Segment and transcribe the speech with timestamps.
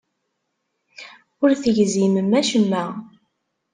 [1.43, 2.83] Ur tegzimem acemma.